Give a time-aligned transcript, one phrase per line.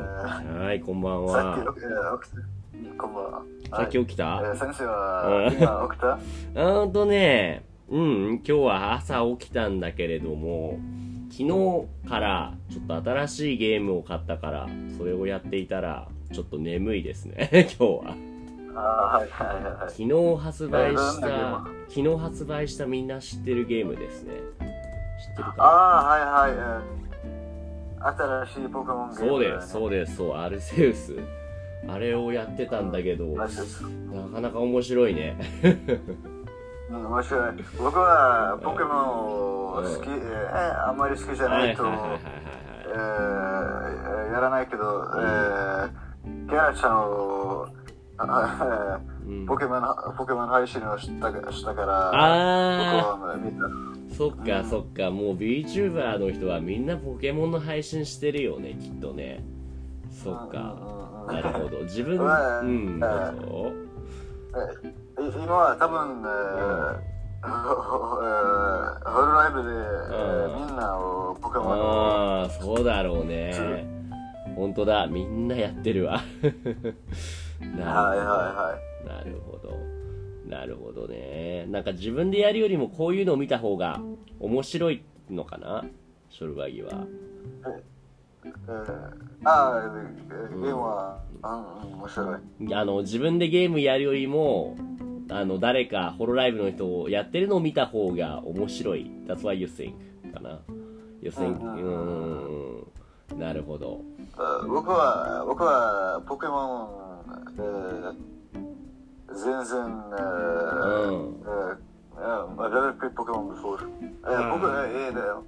[0.55, 2.19] ははい、こんばんさっきは。
[2.23, 2.97] 起き。
[2.97, 3.43] こんばんは。
[3.77, 6.13] さっき起きた、えー先生は今起きた？
[6.15, 10.79] うーんとね、うん、今日は朝起きたんだけれども、
[11.29, 14.67] 昨日からちょっと新しいゲームを買ったから、
[14.97, 18.15] それをやっていたら、ちょっと眠いですね、 今日は。
[18.73, 19.89] はいはいはいはい。
[19.91, 24.33] 昨日発売したー、昨日発売したみんな知ってるゲームですね。
[25.19, 26.99] 知ってるかなああ、はいはいえー。
[27.99, 31.15] 新しいポケモンゲーム、そうです、そうです、そう、アルセウス。
[31.87, 33.83] あれをやってたんだけど、ならしいです。
[33.83, 33.89] か
[34.41, 35.37] なか面白いね。
[36.89, 37.51] うん、面白い。
[37.77, 38.97] 僕はポケモン
[39.79, 41.91] を好き、えーあんまり好きじゃないと、や
[44.39, 47.67] らないけど、えー、キャラちゃんを、
[49.47, 49.83] ポケモン、
[50.17, 53.98] ポケモン配信をしたしたから、あ僕は見た。
[54.09, 59.43] ー、そっかそっか、もう VTuber の人はみんなポケモンの配信してるよね、きっとね。
[60.11, 60.75] そっか。
[61.27, 61.83] なるほど。
[61.83, 63.71] 自分、うんうん、どうぞ。
[64.83, 73.85] え今は多分、 えーえーホロライブで、えーうんみんなをポケモンをああ、そうだろうね。
[74.55, 76.19] 本当だ、みんなやってるわ。
[76.41, 76.61] なる
[77.61, 77.83] ほど。
[77.83, 79.98] はいはなるほど。
[80.49, 81.65] なるほどね。
[81.69, 84.01] なんか自分でやるよりもこういうのを見た方が
[84.39, 85.85] 面白いのかな？
[86.29, 87.05] ショルバギは。
[89.43, 90.17] あー
[90.49, 92.73] ゲームは、うん、うん面白い。
[92.73, 94.75] あの、自分でゲームやるよりも、
[95.29, 99.11] あの、誰かホロライブの人をやってるのを見た方が面白い。
[99.27, 99.93] That's why you think
[100.33, 100.59] かな。
[101.21, 103.39] You think, うんうーん。
[103.39, 104.01] なるほど。
[104.35, 108.15] えー僕は、僕はポケモン、えー、
[109.35, 109.79] 全然、
[110.11, 113.87] えーうんえー、I never played Pokemon before.
[114.25, 115.43] えー僕、えー、だよ。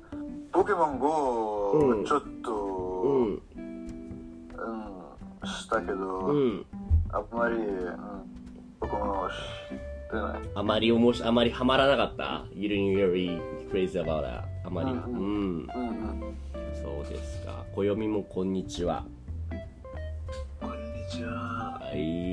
[0.52, 3.26] ポケモン GO うんちょっと、うん。
[3.26, 3.38] う
[5.46, 6.66] ん、したけど、うん。
[7.12, 7.98] あんまり、うん、
[8.80, 9.30] 僕も
[9.70, 10.50] 知ってない。
[10.56, 13.42] あまりおもし、あまりハマらなかった ?You didn't really
[13.72, 14.44] crazy about that.
[14.66, 14.92] あまり。
[14.92, 14.94] う。
[14.94, 15.68] うんんうん。
[15.68, 16.36] うん、
[16.82, 17.66] そうですか。
[17.74, 19.06] 暦もこんにちは。
[20.60, 20.78] こんに
[21.10, 21.80] ちは。
[21.82, 22.31] はい。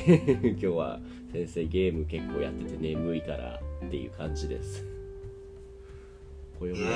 [0.52, 0.98] 今日は
[1.32, 4.84] 先生ゲーム結構やってて眠いからっていう感じです。
[6.58, 6.88] 暦は。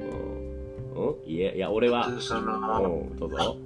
[0.00, 1.08] うん。
[1.08, 1.30] うん？
[1.30, 2.08] いえ、いや、俺は。
[2.20, 3.56] その、うん、どうぞ。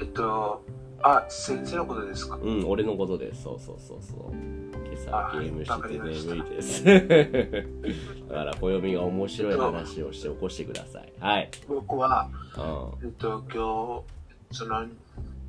[0.00, 0.62] えっと、
[1.02, 2.38] あ、先生のことですか？
[2.42, 3.42] うん、俺のことです。
[3.42, 4.18] そうそうそうそう。
[4.32, 6.84] 今朝あゲームしてて眠いです。
[8.28, 11.12] だから、暦が面白い話をして起こしてください。
[11.18, 11.50] はい。
[11.68, 12.28] 僕は、
[13.00, 14.02] うえっと、今
[14.50, 14.86] 日、その、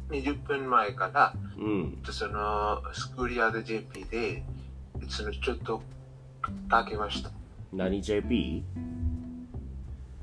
[0.10, 1.62] 20分前から、ん。
[1.62, 2.06] うんえっ。
[2.06, 4.44] とその、スクリアで JP で、
[5.10, 5.82] その、ちょっと、
[6.70, 7.32] 書きました。
[7.72, 8.64] 何 JP?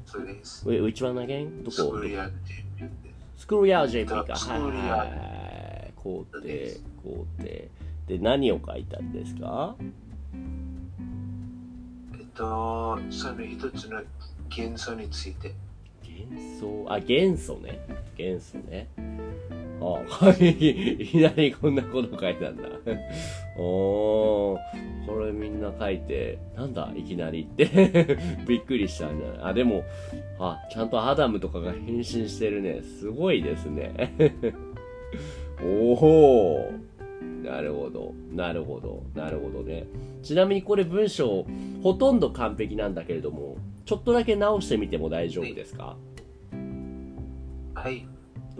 [0.07, 0.69] そうです。
[0.69, 1.63] Wait, which one again?
[1.65, 1.71] どこ？
[1.71, 2.33] スクリアで
[2.79, 4.37] JP でスクールヤー JP か。
[4.37, 5.15] スクはいールヤーはいは
[5.89, 5.93] い。
[5.97, 6.43] 工程、
[7.03, 7.49] 工程。
[8.07, 9.75] で、何を書いたんですか？
[12.19, 14.03] えっと、その一つの
[14.49, 15.55] 元素について。
[16.03, 17.79] 元素、あ、元素ね。
[18.17, 18.89] 元素ね。
[19.81, 19.85] あ、
[20.27, 20.51] はい。
[21.03, 22.65] いきなりこんなこと書いたんだ。
[23.59, 24.59] おー、
[25.07, 28.19] これみんな書いて、なんだ、いきなりって。
[28.47, 29.39] びっくりしたんじゃない？
[29.51, 29.83] あ、でも、
[30.39, 32.83] あ、ちゃんとアダムとかが変身してるね。
[32.83, 34.13] すごいですね。
[35.65, 36.73] おお
[37.43, 38.12] なるほど。
[38.35, 39.03] なるほど。
[39.15, 39.87] なるほどね。
[40.23, 41.47] ちなみにこれ文章、
[41.83, 43.56] ほとんど完璧なんだけれども、
[43.87, 45.97] ちょっとだけ直してみても大丈夫ですか？
[47.75, 48.06] はい。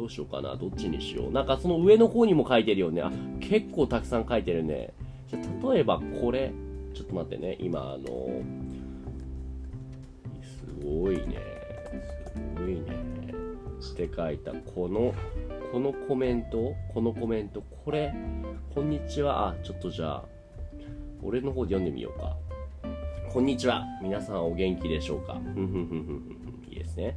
[0.01, 0.57] どうしようかな。
[0.57, 1.31] どっちにしよう。
[1.31, 3.03] なんかその上の方にも書いてるよね。
[3.03, 4.95] あ、結構たくさん書いてるね。
[5.29, 6.53] じゃ例えばこれ。
[6.95, 7.57] ちょっと待ってね。
[7.61, 8.43] 今、あの、
[10.43, 11.37] すごいね。
[12.35, 12.83] すごいね。
[13.93, 15.15] って書いた、この、
[15.71, 18.13] このコメント、このコメント、これ、
[18.75, 19.51] こんにちは。
[19.51, 20.25] あ、ちょっとじゃあ、
[21.23, 22.37] 俺の方で読んでみようか。
[23.33, 23.85] こんにちは。
[24.03, 25.35] 皆さんお元気でしょうか？
[25.35, 26.40] ふんふんふんふん
[26.91, 27.17] ですね。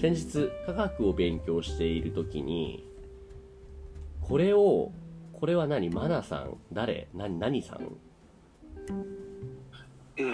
[0.00, 2.84] 先日、科学を勉強しているときに、
[4.22, 4.92] これを、
[5.32, 5.90] これは何？
[5.90, 6.56] マナさん？
[6.72, 7.08] 誰？
[7.14, 7.80] 何、何さん？
[7.80, 7.84] い
[10.20, 10.24] え、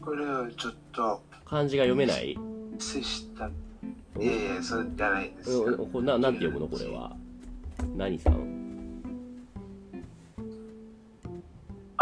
[0.00, 2.38] これはちょっと漢字が読めない？
[2.78, 3.46] 接した。
[3.46, 3.50] い
[4.20, 4.28] えい
[4.58, 5.64] え、そうじゃないですよ。
[5.64, 6.68] うんこれななんて読むの？
[6.68, 7.16] これは。
[7.96, 8.60] 何さん？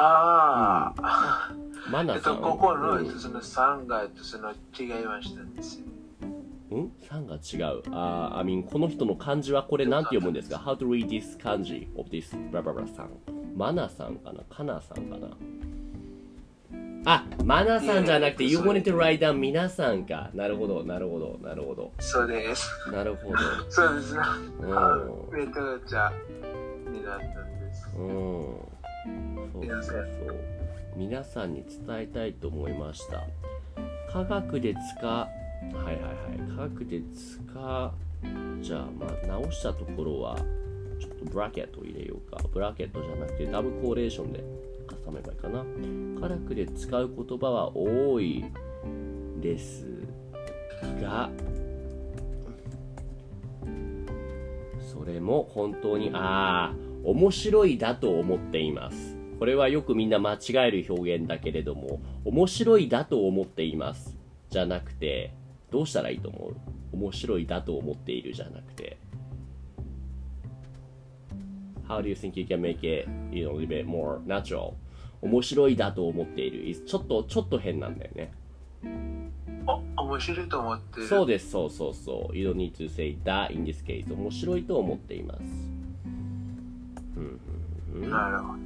[0.01, 1.38] ああ、
[1.91, 2.35] マナさん？
[2.35, 5.87] えっと、ここの、うんえっとその3が、えっと、その違いましたんですよ。
[6.77, 7.83] ん ?3 が違う。
[7.91, 13.11] あー、I mean, この人の漢字はこれなんて読むんですか ?How to read this 漢字 of this ブラブラブラさん。
[13.57, 14.41] マナさんかな？
[14.51, 15.29] カナさんかな？
[17.07, 20.31] あ、マナさんじゃなくて、い You wanted to write down 皆さんか。
[20.35, 21.93] なるほど、なるほど、なるほど。
[22.01, 22.69] そうです。
[22.93, 23.39] なるほど。
[23.71, 24.21] そうですね。
[24.61, 24.77] うんゃ
[25.47, 26.13] くちゃ
[26.91, 27.89] になったんです。
[27.97, 28.05] うん。
[28.05, 30.58] そうそうそう。
[30.99, 33.23] 皆さんに伝えたいと思いました。
[34.13, 35.29] 科学で使は
[35.73, 36.01] いはいは
[36.35, 36.57] い。
[36.57, 37.95] 科学で使
[38.61, 40.37] じゃあ、まあ、直したところは、
[40.99, 42.43] ちょっとブラケットを入れようか。
[42.53, 44.43] ブラケットじゃなくて、ダブコーレーションで
[45.05, 45.65] 挟めばいいかな。
[46.21, 48.45] 科学で使う言葉は多い
[49.41, 49.87] です
[51.01, 51.31] が、
[54.81, 59.18] それも本当に、ああ、面白いだと思っています。
[59.39, 60.39] これはよくみんな間違
[60.69, 64.17] える表現だけれども、面白いだと思っています。
[64.51, 65.33] じゃなくて、
[65.71, 66.57] どうしたらいいと思う？
[66.93, 68.99] 面白いだと思っているじゃなくて。
[71.87, 74.75] How do you think you can make it, you know, a little bit more natural?
[75.23, 76.85] 面白いだと思っている。
[76.85, 78.33] ちょっと、ちょっと変なんだよね。
[79.67, 81.07] お、面白いと思ってる。
[81.07, 82.37] そうです、そうそうそう。
[82.37, 84.13] You don't need to say that in this case.
[84.13, 85.41] 面白いと思っています。
[87.17, 88.59] うんなるほど。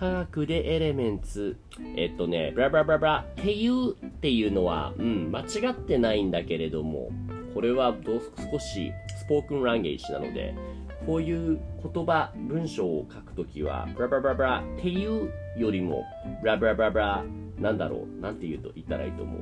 [0.00, 1.58] 科学でエレメンツ。
[1.94, 7.10] えっとね、ブラブラブラブラっていうっていうのは、うん、間違ってないんだけれども、
[7.52, 10.54] これはどう少しスポークンランゲージなので、
[11.04, 16.02] こういう言葉、文章を書くときは、ブラブラブラブラっていうよりも、
[16.40, 17.22] ブラブラブラブラ、
[17.58, 19.40] なんだろう、なんて言うと言ったらいいと思う。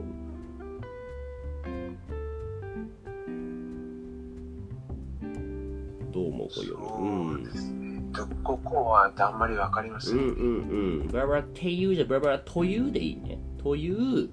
[6.13, 6.49] どう思う？
[6.49, 7.88] こういうのそうですね。
[8.19, 10.19] とここはあんまりわかりません。
[10.19, 11.07] うんうんうん。
[11.09, 13.39] ブラブラっていうじゃブラブラというでいいね。
[13.63, 14.31] という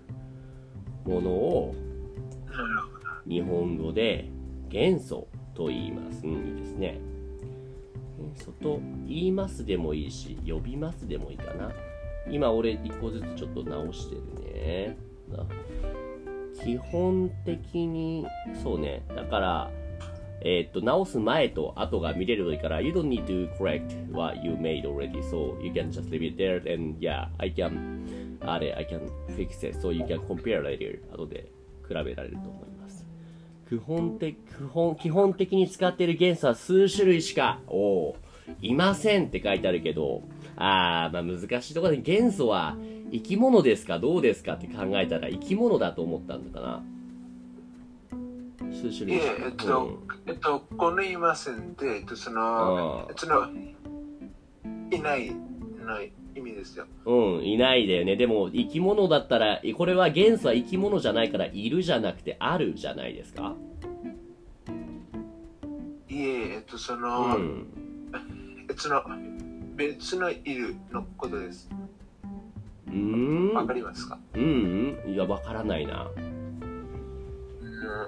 [1.06, 1.76] ものを。
[3.28, 4.30] 日本語で
[4.70, 6.26] 元素と言います。
[6.26, 7.00] うん、いいですね。
[8.20, 11.72] 元素と言いますでもいいし、呼びますでもいいかな。
[12.30, 14.22] 今俺一個ずつちょっと直してる
[14.54, 14.98] ね。
[16.64, 18.26] 基本的に、
[18.64, 19.04] そうね。
[19.16, 19.72] だから、
[20.42, 26.58] えっと、直す前と後が見れるといいから、You don't need to correct what you made already, so you can just leave it there
[26.72, 29.02] and yeah, I can, あれ、I can
[29.36, 31.00] fix it, so you can compare later.
[31.14, 31.50] 後で
[31.88, 33.06] 比べられると思います。
[33.70, 38.16] 基本的、基本、基本的に使っている元素は数種類しか、お
[38.62, 40.22] いませんって書いてあるけど、
[40.56, 42.78] あー、まあ難しいところで元素は
[43.12, 46.84] 生き物ですかどうですかって考えたら生き物だと思ったんだかな。
[48.75, 49.16] 数種類。
[49.16, 53.50] いえ、えっと、えっと、このいませんで、えっと、そのう、んその、
[54.92, 56.01] いないの
[56.36, 56.86] 意味ですよ。
[57.06, 58.16] うん、いないだよね。
[58.16, 63.56] でも、生き物だったら、これは元素は生き物じゃないから、いるじゃなくて、あるじゃないですか。
[66.10, 67.00] いえ、えっと、そうん。
[67.00, 67.38] の、
[69.78, 71.69] 別のいるのことです。
[72.88, 73.54] うーん。
[73.54, 74.18] わかりますか？
[74.33, 75.14] うん、うん。
[75.14, 76.09] いや、わからないな。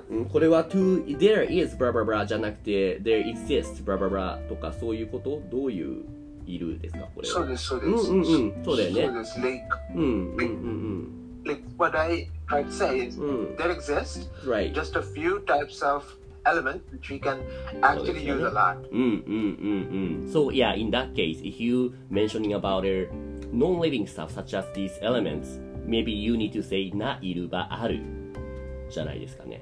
[0.09, 6.03] うんうんこれは to, there is blah blah blah じゃなくて、there exists blah blah blah とか、そういうことどういう
[6.47, 7.33] いるですかこれは。
[7.33, 8.11] そうです、そううんです。
[8.11, 8.63] うんうん。
[8.63, 9.05] そうだよね。
[9.05, 9.41] そうです。
[9.41, 9.63] Like,
[9.95, 13.29] うん、うん、うん、like what I try to say is うん。
[13.29, 13.55] うん。
[13.55, 14.73] there exist right.
[14.73, 16.03] just a few types of
[16.45, 17.39] element which we can
[17.81, 18.77] actually use a lot.
[18.91, 20.31] うんうんうんうん。
[20.31, 23.09] So yeah, in that case, if you mentioning about a
[23.51, 28.01] non-living stuff such as these elements, maybe you need to say ないるばある
[28.89, 29.61] じゃないですかね。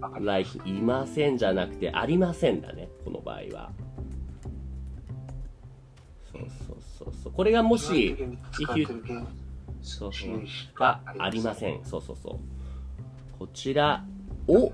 [0.00, 3.72] わかり like いませんじゃなくてありませんだね、この場合は。
[6.32, 7.32] そうそうそうそう。
[7.32, 8.16] これがもし、
[9.82, 10.40] そうそう
[10.74, 11.80] がかありません。
[11.80, 11.84] ん。
[11.84, 12.38] そうそうそう。
[13.38, 14.04] こちらあ
[14.46, 14.72] を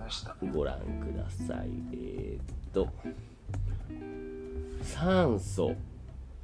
[0.53, 1.69] ご覧ください。
[1.93, 2.89] えーっと、
[4.83, 5.75] 酸素。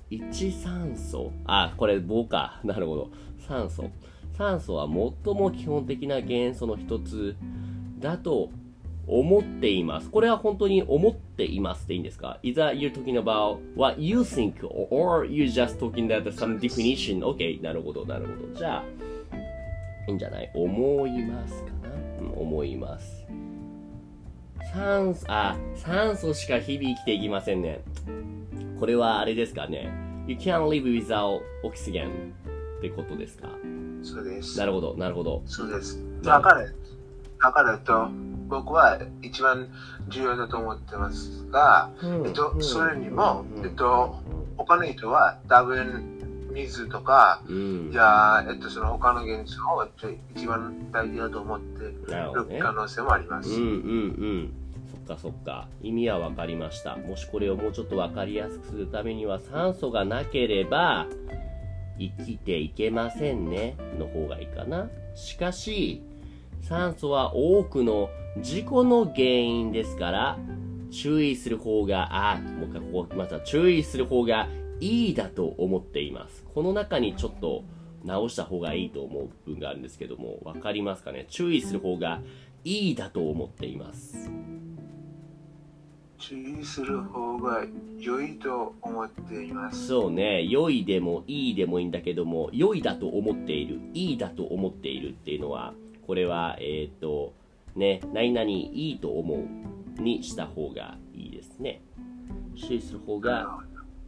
[0.08, 1.32] 一酸素。
[1.46, 2.60] あ、これ棒か。
[2.62, 3.10] なるほど。
[3.38, 3.90] 酸素。
[4.36, 7.36] 酸素は最も基本的な元素の一つ
[7.98, 8.50] だと
[9.06, 10.10] 思っています。
[10.10, 17.20] これは本当に思っていますでいいんですか ?Either you're talking about what you think or, you just talking about some definition.
[17.24, 18.58] OK, なるほど、なるほど。
[18.58, 18.84] じゃあ、
[20.08, 20.50] いいんじゃない？
[20.54, 23.24] 思いますかな、うん、思います。
[24.74, 27.80] 酸素、あ、酸素しか日々生きていきませんね。
[28.80, 29.88] これはあれですかね
[30.26, 32.08] ？You can't live without oxygen
[32.78, 33.48] ってことですか？
[34.06, 34.58] そうです。
[34.58, 35.42] なるほど、なるほど。
[35.46, 36.00] そうです。
[36.22, 38.08] だから、だからと、
[38.48, 39.68] 僕は一番
[40.08, 41.90] 重要だと思ってますが、
[42.24, 44.16] えっと、それにも、えっと、
[44.56, 46.12] 他の人は多分、
[46.52, 47.90] 水とか、うん。
[47.92, 49.86] じゃあ、えっと、その他の元素を
[50.34, 53.50] 一番大事だと思ってなる可能性もあります。
[53.50, 53.68] うんうんう
[54.38, 54.52] ん。
[55.06, 55.68] そっかそっか。
[55.82, 56.96] 意味はわかりました。
[56.96, 61.06] もしこれをもうちょっとわかりやすくするためには酸素がなければ
[61.98, 63.76] 生きていけませんね。
[63.98, 64.90] の方がいいかな。
[65.14, 66.02] しかし、
[66.62, 68.10] 酸素は多くの
[68.40, 70.38] 事故の原因ですから、
[70.90, 74.48] 注意する方が、あ、もう一回ここ、また注意する方が
[74.80, 76.44] いいだと思っています。
[76.54, 77.64] この中にちょっと
[78.04, 81.26] 直した方がいいと思う部分があるんですけども、わかりますかね？
[81.28, 82.20] 注意する方が
[82.64, 84.30] いいだと思っています。
[86.18, 87.64] 注意する方が
[87.98, 89.86] 良いと思っています。
[89.86, 95.74] そうね、良いでもいいでもいいんだけども、良いだと思っている、いいだと思っているっていうのは、
[96.06, 97.32] これは、えっ、と、
[97.74, 99.44] ね、何々いいと思
[99.98, 101.80] うにした方がいいですね。
[102.56, 103.60] 注意する方が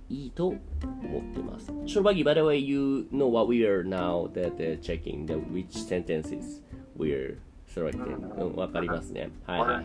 [0.08, 0.58] いいと思っ
[1.34, 1.72] てます。
[1.86, 6.62] ショルバギ、by the way, you know what we are now that、uh, checking the which sentences
[6.96, 7.38] we're
[7.68, 8.16] selecting.
[8.40, 9.30] うん、わかりますね。
[9.46, 9.84] はいはいはい。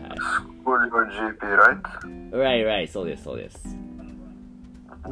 [0.64, 1.80] For your GP, right?
[2.30, 3.76] Right, right, そうです、そうです。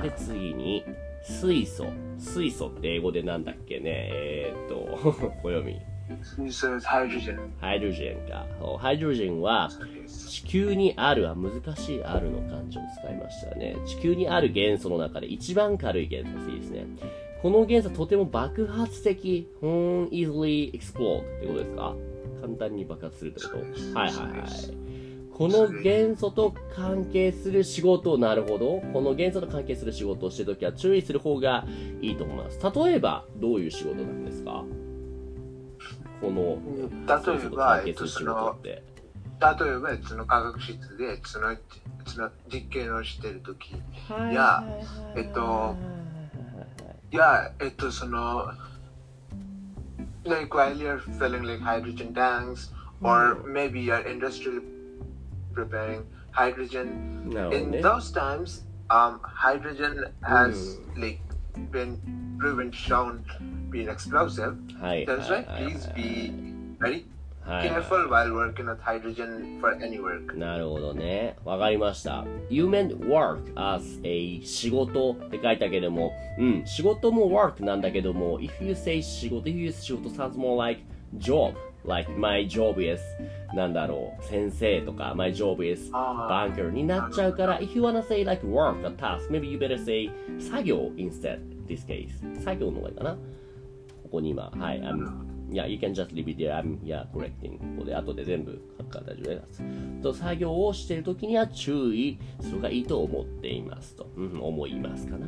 [0.01, 0.85] で、次に、
[1.25, 1.87] 水素。
[2.19, 4.75] 水素って英語でなんだっけねえー、っと、
[5.43, 5.81] 小読み。
[6.23, 8.45] 水素 is hydrogen ハイドロジェンか。
[8.79, 9.71] ハイドロジェンは。
[10.07, 13.77] 地球にあるは難しいあるの漢字を使いましたね。
[13.87, 16.85] 地球にある元素の中で一番軽い元素いいですね。
[17.41, 21.95] この元素はとても爆発的、うん easily explode ってことですか？
[22.43, 23.57] 簡単に爆発するってこと？
[23.59, 23.67] はい
[24.09, 24.49] はいはい。
[25.33, 28.83] この元素と関係する仕事なるほど。
[28.93, 31.65] この元素と関係する仕事をしてるときは注意する方が
[32.03, 32.61] いいと思います。
[32.85, 34.63] 例えば、どういう仕事なんですか？
[36.21, 38.69] この、例えば元素と関係する仕事って。
[38.69, 38.83] 例
[39.41, 41.57] えば、その科学室で、その、
[42.05, 43.75] その実験をしているとき、
[44.09, 44.63] はいや
[45.17, 45.75] えっと
[47.11, 48.53] いや、えっと、その、
[50.25, 52.71] like while you're filling like hydrogen tanks
[53.03, 54.63] or maybe you're industrially
[55.53, 57.83] preparing hydrogen no, in no.
[57.83, 61.03] those times um, hydrogen has mm.
[61.03, 61.21] like
[61.71, 63.25] been proven shown
[63.71, 66.33] being explosive I, that's right please be
[66.79, 67.07] very
[67.47, 70.37] careful while working with hydrogen for any work.
[70.37, 71.37] なるほどね。
[71.45, 72.25] わかりました。
[72.49, 80.57] You meant work as a 仕事って書いたけども、うん、仕事も work なんだけども、if you say 仕事、if you use 仕事 sounds more
[80.57, 80.83] like
[81.19, 83.01] job, like my job is
[83.55, 89.47] なんだろう、先生とか my job is あ banker になっちゃうから、if you wanna say like work, a task, maybe
[89.47, 92.09] you better say 作業 instead, this case.
[92.43, 93.15] 作業の方がいいかな。
[93.15, 96.55] ここに今、はい、I'm Yeah, you can just leave it there.
[96.55, 97.59] I'm, yeah, correcting.
[97.59, 99.63] ここで後で全部書くから大丈夫です。
[100.03, 104.07] と、作業をしているときには注意するがいいと思っていますと。
[104.17, 105.27] うん、思いますかな。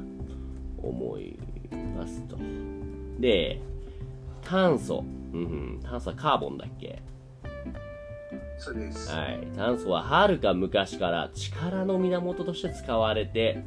[0.79, 1.39] 思い
[1.97, 2.39] ますと。
[3.21, 3.61] で、
[4.43, 5.05] 炭素。
[5.33, 5.45] うんう
[5.79, 7.03] ん、炭素はカーボンだっけ？
[8.57, 9.11] そうです。
[9.11, 9.47] はい。
[9.57, 13.63] 炭素ははるか昔から力の源として使われて、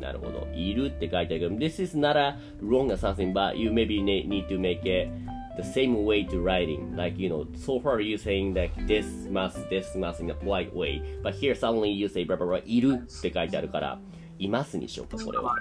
[0.00, 0.48] なるほど。
[0.54, 5.10] いるって書いてあるけど、This is not a wrong something, but you maybe ne- need to make it
[5.56, 6.96] the same way to writing.
[6.96, 10.74] Like, you know, so far you saying that this must, this must in a polite
[10.74, 11.02] way.
[11.22, 13.98] But here suddenly you say, blah, blah, blah, いるって書いてあるから、
[14.38, 15.56] いますにしようか、これは。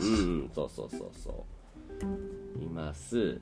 [0.00, 0.12] うんう
[0.46, 1.46] ん、そうそうそうそ
[2.60, 2.62] う。
[2.62, 3.40] います。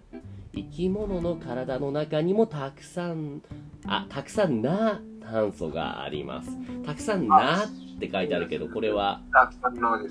[0.54, 3.42] 生き物の体の中にもたくさん、
[3.86, 6.50] あ、たくさんな炭素があります。
[6.84, 9.20] たくさんなって書いてあるけど、これは。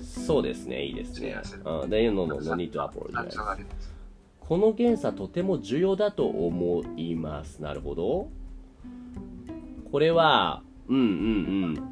[0.02, 1.36] そうですね、いいですね。
[1.64, 3.94] うん、で、のの、の、need to たく apologize さんあります。
[4.40, 7.62] この検査とても重要だと思います。
[7.62, 8.28] なるほど。
[9.90, 11.04] これは、うんうん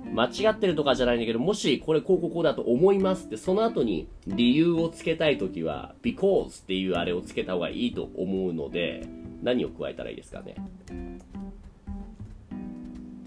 [0.06, 0.14] うん。
[0.14, 9.08] 間違ってるとかじゃないんだけど、もしこれこうこうこうだと思いますって、その後に理由をつけたいときは、because っていうあれをつけた方がいいと思うので、
[9.42, 10.56] 何を加えたらいいですかね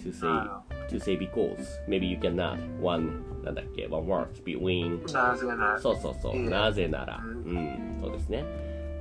[0.03, 6.35] ?to say, あ to say because, maybe you can add one, なんだっけ、one word between なぜなら、そうそうそう。
[6.35, 7.19] うんなぜなら。
[7.23, 7.97] ううん。
[8.01, 8.43] そうですね。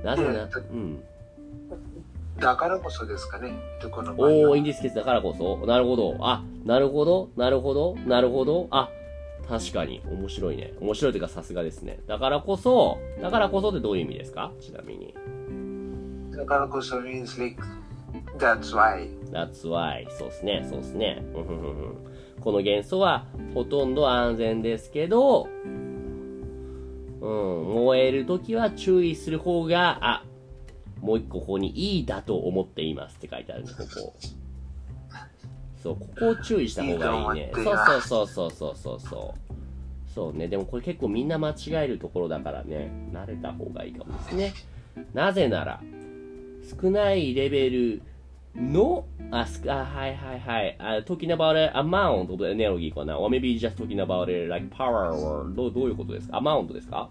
[0.03, 0.37] なぜなうん
[0.71, 1.03] うん。
[2.39, 3.53] だからこそですかね。
[3.91, 5.65] このおー、インディスケースだからこそ。
[5.65, 6.17] なるほど。
[6.19, 7.29] あ、なるほど。
[7.37, 7.95] なるほど。
[8.05, 8.67] なるほど。
[8.71, 8.89] あ、
[9.47, 10.01] 確かに。
[10.05, 10.73] 面白いね。
[10.81, 11.99] 面白いというかさすがですね。
[12.07, 14.51] だからこそ、だからこそってどういう意味ですか？
[14.59, 15.13] ちなみに。
[16.35, 17.63] だからこそ means like
[18.37, 19.09] That's why.
[19.31, 20.09] That's why.
[20.09, 21.23] そうですね、そうですね。
[22.41, 25.47] この元素はほとんど安全ですけど、
[27.21, 30.23] うん、燃えるときは注意する方が、あ、
[31.01, 34.13] もう一個ここにいいだと思っていますって書いてあるね、ここ。
[35.81, 37.47] そう、ここを注意した方がいいね。
[37.47, 39.55] いいとそう思っていますそうそうそうそうそう。
[40.13, 44.53] そうね、でもこれ結構みんな間違えるところだからね、慣れた方がいいかもですね。
[45.13, 45.81] なぜなら、
[46.81, 48.01] 少ないレベル
[48.55, 50.75] の、あ、すあはいはいはい。
[50.79, 55.53] あ talking about amount of energy かな ?or maybe just talking about it like power or
[55.55, 57.09] どうどういうことですか ?amount ですか？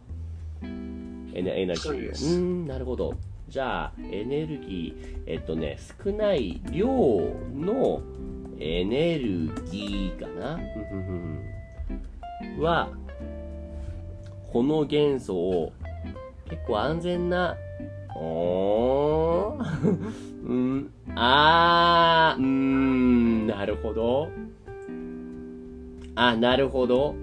[1.34, 1.76] エネエネルギー。
[1.76, 3.14] そうですうーん、なるほど。
[3.48, 8.00] じゃあ、エネルギー、えっとね、少ない量の
[8.58, 10.58] エネルギーかな
[12.58, 12.88] は、
[14.52, 15.72] この元素を
[16.48, 17.56] 結構安全な、
[18.18, 20.12] おー、
[20.46, 24.28] うん、あー、うん、なるほど。
[26.14, 27.14] あ、なるほど。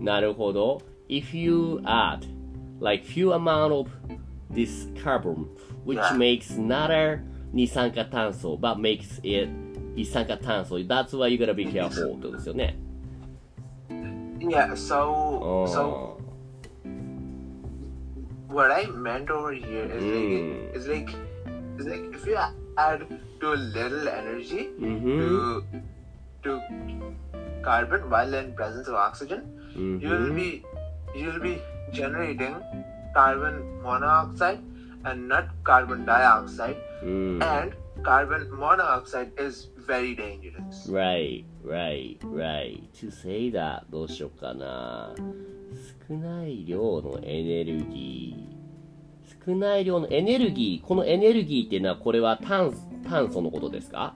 [0.00, 0.82] なるほど。
[1.08, 2.26] If you add
[2.80, 3.88] like few amount of
[4.50, 5.46] this carbon,
[5.84, 7.20] which makes another
[7.52, 9.48] 二酸化炭素 but makes it
[9.94, 12.76] 一酸化炭素 that's why you gotta be careful とですよね。
[14.40, 16.23] Yeah, so, so oh
[18.54, 20.14] what I meant over here is mm.
[20.14, 20.76] like, mm-hmm.
[20.76, 21.10] it's like,
[21.76, 22.38] it's like if you
[22.78, 23.06] add
[23.40, 25.18] too little energy mm-hmm.
[25.20, 25.64] to
[26.44, 26.60] to
[27.62, 29.98] carbon while in presence of oxygen, mm-hmm.
[30.00, 30.36] you will mm-hmm.
[30.36, 30.64] be
[31.14, 31.60] you will be
[31.92, 32.56] generating
[33.14, 34.60] carbon monoxide
[35.04, 36.76] and not carbon dioxide.
[37.02, 37.42] Mm.
[37.42, 40.88] And carbon monoxide is very dangerous.
[40.88, 42.82] Right, right, right.
[43.00, 45.14] To say that どうしようかな。
[46.08, 49.46] 少ない量のエネルギー。
[49.46, 50.86] 少ない量のエネルギー。
[50.86, 52.72] このエネルギーっていうのはこれは炭
[53.08, 54.14] 炭素のことですか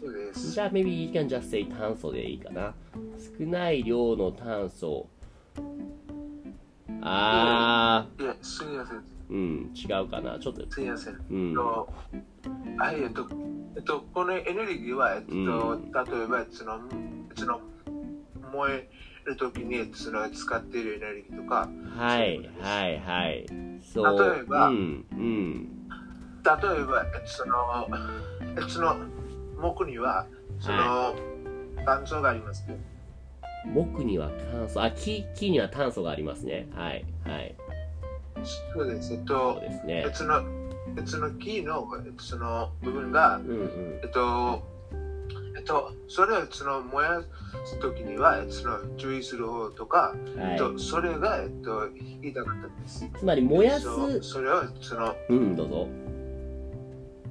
[0.00, 0.52] ？So this.
[0.52, 2.74] じゃあ maybe you can just say 炭素でいいかな。
[3.38, 5.08] 少ない量の炭素。
[7.06, 8.96] あ Yeah, すみません。
[8.98, 10.38] ー、うん、違うかな。
[10.38, 11.20] ちょっと、すみません。
[11.30, 11.54] うん。
[11.54, 11.88] と
[12.78, 12.96] はい、
[13.76, 15.36] えっと、えっと、このエネルギーは、えっと、う
[15.76, 16.80] ん例えば、その、
[17.36, 17.60] その、
[18.52, 18.90] 燃え
[19.24, 23.46] るときに、その、使っているエネルギーとか、はい、はい、はい。
[23.82, 24.32] そう。
[24.32, 25.88] 例えばうん、うん。
[26.44, 27.88] 例えば、えっとその、
[28.56, 28.96] えっとその、
[29.60, 30.26] 木には、
[30.60, 31.14] その、
[31.84, 32.78] 炭素がありますね。
[33.74, 36.68] 木には炭素、あ、木、木には炭素がありますね。
[36.74, 37.54] はい、はい。
[38.74, 39.14] そうです。
[39.14, 40.10] えっそうと、ですねえっ。
[40.10, 40.63] とその、
[40.96, 44.00] えっとその木の、えっとその部分が、うんうん。
[44.02, 44.62] えっと、
[45.56, 47.22] えっと、それをその燃や
[47.64, 51.88] すときには、えっとその注意する方とか、えっと、はそれが、えっと、
[52.20, 53.04] 言いたかったです。
[53.04, 53.10] い。
[53.18, 55.88] つまり燃やす、そうそれを、その、うん、どうぞ。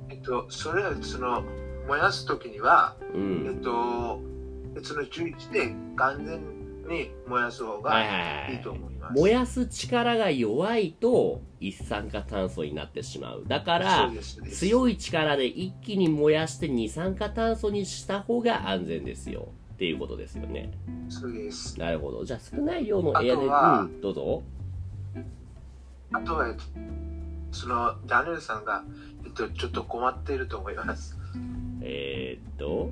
[0.09, 1.43] えっと、それを、その、
[1.87, 3.57] 燃やすときには、うえん。
[3.59, 4.19] っと、
[4.81, 9.19] その注意して完全に燃やす方はいがはいはいいと思います。
[9.19, 13.43] 燃やす力が弱いと一酸化炭素になってしまう。
[13.47, 14.11] だから
[14.51, 19.47] 強い力で一気に燃やして二酸化炭素にした方が安全ですよ。
[19.73, 20.71] っていうことですよね。
[21.09, 21.79] そうです。
[21.79, 22.23] なるほど。
[22.23, 24.43] じゃあ少ない量のエアで、うん、どうぞ。
[26.11, 26.63] あとは、えっと
[27.51, 28.83] その、ダニエルさんが、
[29.25, 31.17] えっと、ちょっと困っていると思います。
[31.81, 32.89] えー、っと。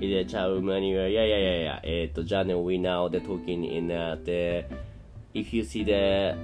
[0.00, 1.10] 入れちゃうマニュアル。
[1.10, 1.80] いやいやいやいや。
[1.84, 4.64] えー、っと、じゃあね、we now the talking in uh, the
[5.34, 6.34] if you see the,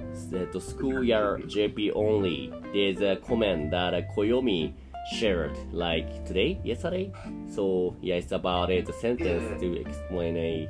[0.53, 4.73] the school year JP only, there's a comment that uh, Koyomi
[5.19, 7.11] shared like today, yesterday.
[7.49, 10.69] So, yeah, it's about a sentence to explain a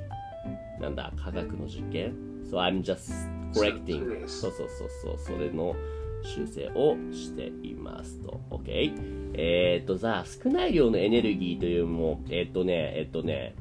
[0.80, 2.14] なんだ、科学の実験
[2.50, 3.12] ?So I'm just
[3.52, 4.28] そう correcting.
[4.28, 5.76] そうそうそうそう、それの
[6.24, 8.42] 修正をしていますと。
[8.50, 9.34] OK?
[9.34, 13.56] えっ、と、さあ、少ない量のエネルギーというよりも、えっ、とね、えっ、とね、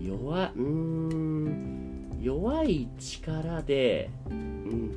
[0.00, 4.92] 弱、うーん、弱い力で、うん、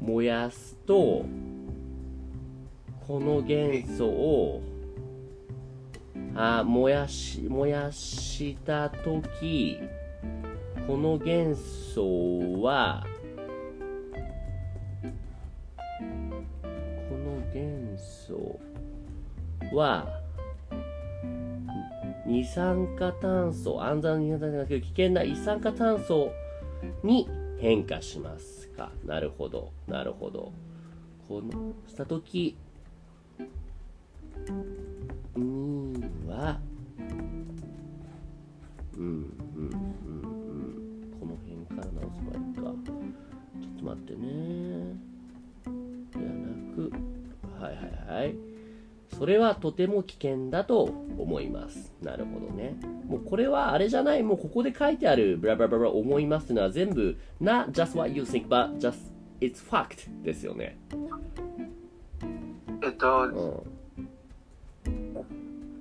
[0.00, 1.26] 燃やすと、
[3.06, 4.62] この元素を、
[6.34, 9.78] あ、燃やし、燃やしたとき、
[10.86, 13.06] この元素は、
[18.26, 18.58] 素
[19.72, 20.06] は、
[22.26, 26.30] 二酸化炭素、安全な二酸化炭素じゃなくて危険な一酸化炭素
[27.04, 28.90] に変化しますか？
[29.04, 30.52] なるほど、なるほど。
[31.28, 32.56] この、した時
[49.26, 51.92] それはとても危険だと思います。
[52.00, 52.76] なるほどね。
[53.08, 58.94] もうこれはあれじゃない、もうここで書いてあるブラブラブラ思いますっていうのは全部 not just what you think but just
[59.40, 60.78] it's fact ですよね。
[62.84, 64.96] えっと、うん。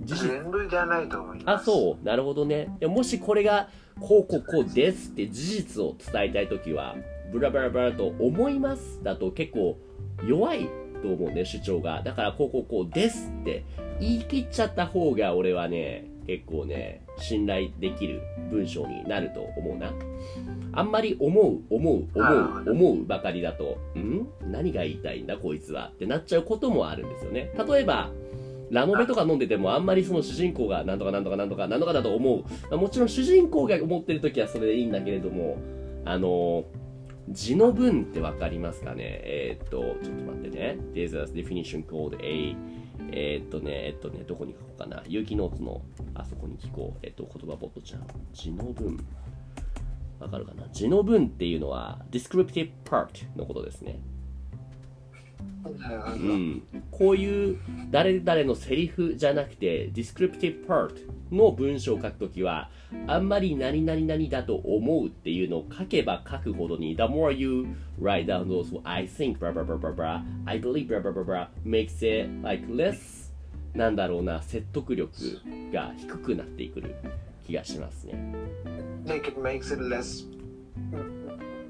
[0.02, 1.66] 事実全部じゃないと思いまあ、す。
[1.66, 2.04] そう。
[2.04, 2.76] なるほどね。
[2.82, 6.96] もしこれが、こうこうこうですって事実を伝えたいときは、
[7.32, 9.78] ブラブラブラと思いますだと結構
[10.26, 10.68] 弱い
[11.02, 12.02] と思うね、主張が。
[12.04, 13.64] だから、こうこうこうですって
[14.00, 19.94] 言い切っちゃった方が俺はね、結構ね、信頼できる文章になると思うな。
[20.74, 24.28] あんまり思う、思う、思う、思うばかりだと、ん？
[24.52, 27.52] 何が言いたいんだこいつはってなっちゃうこともあるんですよね。
[27.70, 28.12] 例えば、
[28.72, 32.78] ラノベとか飲んでてもあんまりその主人公がなんとかなんとかなんとかなんとかだと思う。
[32.78, 35.58] もちろん主人公が思ってる時はそれでいいんだけれども、
[36.04, 36.66] あの、
[37.30, 39.04] 字の文ってわかりますかね？
[39.04, 40.78] えーっと、ちょっと待ってね。
[40.94, 42.56] There's a definition called a
[43.12, 45.04] えーっとね、えっとね、どこに書こうかな？
[45.08, 45.82] 有機ノーツの
[46.14, 47.00] あそこに聞こう。
[47.04, 48.08] えっと、言葉ボットちゃん。
[48.32, 48.98] 字の文。
[50.20, 50.68] わかるかな？
[50.72, 54.00] 字の文っていうのは descriptive part のことですね。
[55.66, 57.58] うん、こういう
[57.90, 60.94] 誰々のセリフじゃなくて descriptive part
[61.32, 62.70] の文章を書くときは
[63.08, 67.66] あんまり何々々だと思うっていうのを書けば書くほどに the more you
[68.00, 71.24] write down those I think blah blah blah blah blah I believe blah blah blah
[71.24, 73.32] blah makes it like less
[73.74, 75.12] なんだろうな説得力
[75.74, 76.96] が低くなっていくる
[77.46, 78.14] 気がしますね
[79.06, 80.26] Like it makes it less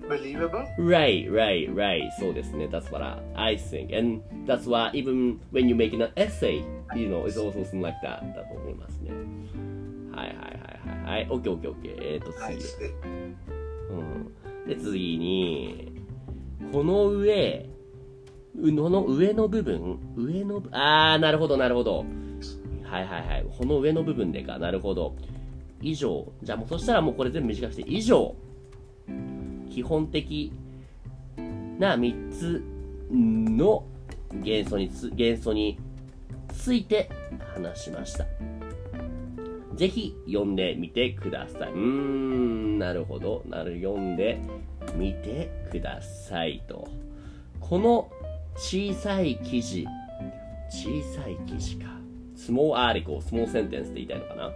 [0.08, 0.66] believable?
[0.78, 2.10] Right, right, right.
[2.20, 2.66] そうですね。
[2.66, 3.98] That's what I, I think.
[3.98, 6.64] And that's why even when you make an essay,
[6.96, 9.12] you know, it's also something like that だと思いますね。
[10.12, 11.28] はいはいはいはい。
[11.28, 11.98] はい、OK, OK, OK.
[12.02, 12.42] えっ、と次。
[12.42, 12.56] はい。
[13.90, 14.68] うん。
[14.68, 15.92] で、次に、
[16.72, 17.70] この上、
[18.58, 22.06] うのの上の部分上の部、あー、なるほどなるほど。
[22.84, 23.46] はいはいはい。
[23.58, 24.58] この上の部分でか。
[24.58, 25.16] なるほど。
[25.82, 26.32] 以上。
[26.42, 28.36] じゃあもうそしたらもうこれ全部短くして、以上。
[29.76, 30.54] 基本的
[31.78, 32.64] な3つ
[33.12, 33.84] の
[34.34, 35.78] 元素につ元素に
[36.48, 37.10] ついて
[37.54, 38.26] 話しました。
[39.76, 41.72] ぜひ読んでみてください。
[41.74, 43.44] うーん、なるほど。
[43.50, 44.40] なる読んで
[44.96, 46.88] みてくださいと。
[47.60, 48.10] この
[48.56, 49.86] 小さい記事、
[50.70, 51.88] 小さい記事か。
[52.38, 54.52] small article, small sentence って言いたいのかな？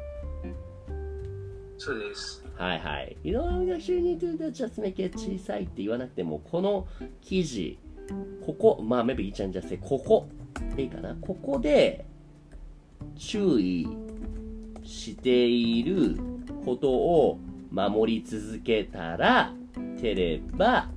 [1.77, 2.45] そうです。
[2.59, 3.15] はいはい。
[3.23, 6.85] You know, I'm actually need to just make it 小さいって言わなくても、この
[7.21, 7.79] 記事、
[8.45, 10.27] ここ、まあ、maybe いいちゃんじゃせ、ここ
[10.75, 11.15] でいいかな。
[11.21, 12.03] ここで
[13.15, 13.87] 注意
[14.83, 16.17] している
[16.65, 17.39] ことを
[17.71, 19.53] 守り続けたら、
[20.01, 20.89] てれば、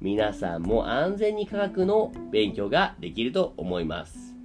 [0.00, 4.36] 皆さんも安全に科学の勉強ができると思います。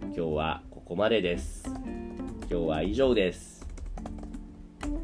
[0.00, 1.70] 今日はここまでです。
[2.50, 3.66] 今日は以上です。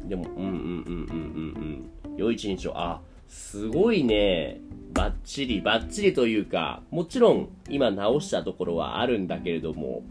[0.05, 2.17] でも、うんうんうんうんうんうん。
[2.17, 4.59] 良い一日を、あ、すごいね。
[4.93, 10.01] バッチリ、バッチリというか、もちろん今直したところはあるんだけれども、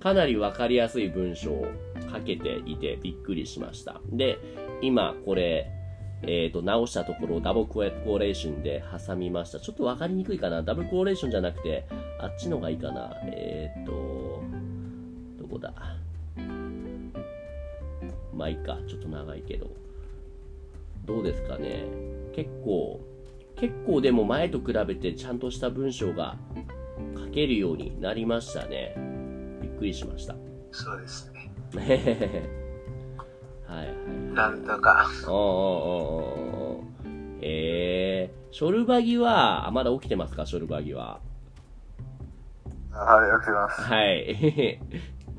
[0.00, 1.66] かなりわかりやすい文章を
[2.12, 4.00] 書けていてびっくりしました。
[4.10, 4.38] で、
[4.80, 5.70] 今これ、
[6.22, 9.60] えっ、と、直したところをダブルコーレーションで挟みました。
[9.60, 10.62] ちょっとわかりにくいかな。
[10.62, 11.86] ダブルコーレーションじゃなくて、
[12.18, 13.12] あっちのがいいかな。
[13.26, 14.42] えっ、と、
[15.38, 15.72] どこだ？
[18.34, 18.78] まあいいか。
[18.88, 19.70] ちょっと長いけど。
[21.04, 21.84] どうですかね。
[22.34, 23.00] 結構、
[23.56, 26.36] 結構でも前と比べてちゃんとした文章が
[27.16, 28.94] 書けるようになりましたね。
[29.60, 30.34] びっくりしました。
[30.70, 31.50] そうですね。
[33.66, 34.34] はいはい。
[34.34, 35.06] なんとか。
[35.26, 36.36] おーおーおー
[36.76, 41.20] おーえー、ショルバギは、あまだ起きてますか、ショルバギは。
[42.92, 43.82] はい、起きてます。
[43.82, 44.80] はい。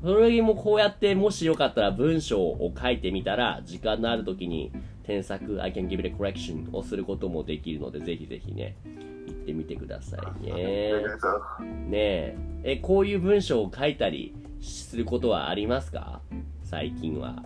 [0.04, 4.70] ショルバギもこうやって、もしよかったら文章を書いてみたら、時間のある時に
[5.02, 10.52] 添削、I can give it a correction をすることもできるので、ぜひぜひね、言ってみてくださいね。
[10.52, 12.36] ねえ。
[12.64, 16.20] え、こういう文章を書いたりすることはありますか？
[16.64, 17.42] 最近は。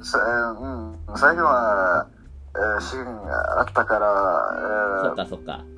[0.00, 0.18] さ
[0.60, 2.08] うん、最近は、
[2.54, 5.64] えー、試験があったから、えーそっかそっか。
[5.70, 5.74] え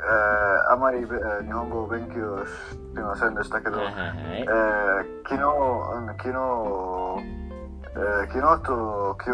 [0.71, 2.53] ーあまり、えー日本語を勉強し
[2.95, 4.11] てませんでしたけど、はいはいはい
[4.41, 4.45] え。
[4.45, 4.49] ー
[5.29, 5.47] 昨日、う
[6.01, 6.29] ん昨日、
[7.95, 9.33] えー昨日と今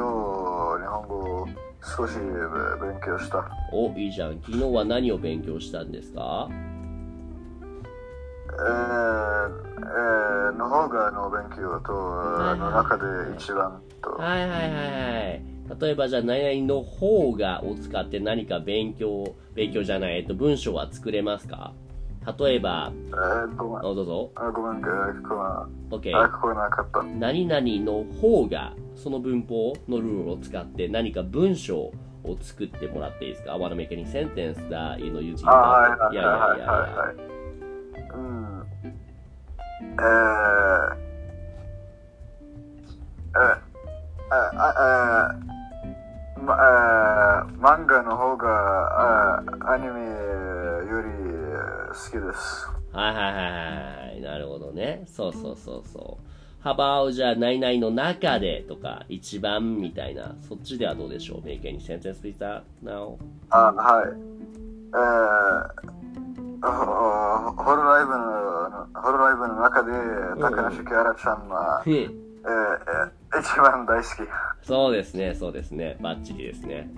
[0.78, 1.46] 日、日本語を
[1.82, 3.48] 少しえー勉強した。
[3.72, 4.34] お、いいじゃん。
[4.40, 8.56] 昨日は何を勉強したんですかえー
[9.80, 13.04] えーの方がの勉強と、はいはいの中で
[13.38, 14.76] 一番と、はいはいはいは
[15.36, 15.42] い。
[15.78, 21.72] 例えばじゃあ何々の方がを使って何か勉強、勉強じゃない、えっと、文章は作れますか？
[22.38, 24.30] 例えば、えー、ごめんあどうぞ。
[24.34, 25.36] あごめんえー聞こ
[25.92, 26.20] え OK な。
[26.24, 31.92] あ聞こえなかった何々の方が、その文法のルールを使って何か文章を
[32.40, 37.16] 作ってもらっていいですか ?I wanna make any sentence that, you know, using あはいは.いはいはいはい
[38.12, 38.66] うん
[39.82, 40.96] えー
[43.34, 43.60] えー
[44.32, 45.59] ああえー
[46.44, 50.00] まえー漫画の方があアニメ
[50.90, 51.08] より
[51.88, 52.68] 好きです。
[52.92, 53.34] はいはいはい
[54.12, 54.20] はい。
[54.20, 55.04] なるほどね。
[55.06, 56.24] そうそうそうそう。
[56.62, 63.16] 幅をじゃあ何々の中でとか、一番みたいな、そっちではどうでしょう ?make any sentence with that now?
[63.50, 64.08] あはい。
[64.92, 66.00] えー
[66.62, 69.92] ほホロライブのホロライブの中で
[70.38, 74.28] 高梨キャラちゃんは、うんえーえー一番大好き。
[74.62, 75.96] そうですね、そうですね。
[76.00, 76.88] バッチリですね。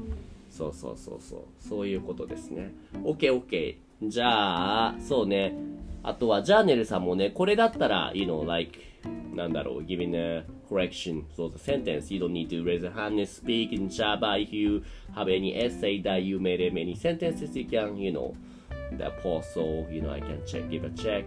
[0.51, 1.41] そうそうそうそう。
[1.59, 2.73] そういうことですね。
[3.03, 3.77] OK, OK.
[4.03, 5.55] じゃあ、そうね。
[6.03, 8.79] あとは、ジャーネルさんもね、これだったら、you know, like,
[9.35, 11.25] なんだろう、giving a correction.
[11.37, 14.37] So the sentence, you don't need to raise a hand and speak in Java.
[14.37, 14.83] If you
[15.15, 18.35] have any essay that you made many sentences, you can, you know,
[18.99, 21.25] the post, so, you know, I can check, give a check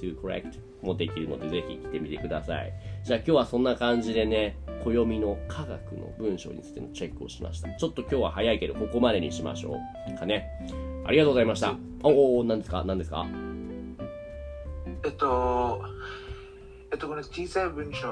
[0.00, 0.60] to correct.
[0.82, 2.72] もできるので、ぜひ来てみてください。
[3.08, 7.70] じゃあ今日はそんな感じでね、暦の科学の文章についてのチェックをしました。
[7.74, 9.78] ちょっと今日は早いけど、ここまでにしましょ
[10.14, 10.18] う。
[10.18, 10.46] かね。
[11.06, 11.74] ありがとうございました。
[12.02, 12.84] おお、何ですか？
[12.84, 13.26] 何ですか？
[15.06, 15.80] えっと、
[16.92, 18.08] えっと、この小さい文章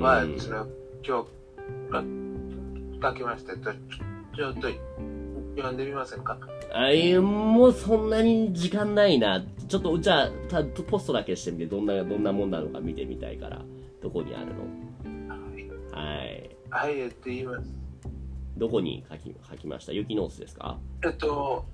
[0.00, 0.68] は、うんその
[1.06, 1.26] 今日
[1.92, 2.02] あ
[3.10, 3.52] 書きました。
[3.52, 4.68] えっと、ちょっと
[5.54, 6.38] 読んでみませんか？
[6.72, 9.44] あいやもうそんなに時間ないな。
[9.68, 13.60] ちょっと、じゃあ、たポストだけしてみて、どんな、どんなもんなのか見てみたいから。
[14.04, 15.98] どこにあるの？
[15.98, 16.50] はい。
[16.68, 17.70] はい、えっと、言います。
[18.58, 19.92] どこに書き書きました？
[19.92, 20.76] ユキノースですか？
[21.02, 21.64] えっと、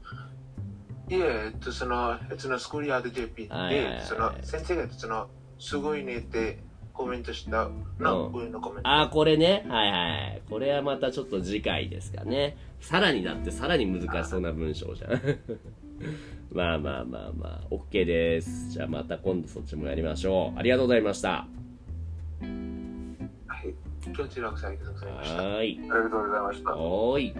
[1.10, 1.18] いえ、
[1.52, 5.26] えっと、その、そのスクールヤード JP で、その、先生が、その、
[5.58, 6.60] すごいねって
[6.92, 8.88] コメントしたの、うん上のコメント。
[8.88, 9.66] あー、これね。
[9.68, 10.42] はいはい。
[10.48, 12.56] これはまたちょっと次回ですかね。
[12.80, 15.20] さらにだってさらに難しそうな文章じゃん。
[16.52, 18.70] まあまあまあまあ、OK です。
[18.70, 20.58] じゃあまた今度そっちもやりましょう。
[20.58, 21.46] ありがとうございました。
[24.04, 24.22] 今日
[24.58, 25.42] さんありがとうございました。
[25.42, 25.78] はい。
[25.78, 26.70] ありがとうございました。
[26.70, 27.34] はい。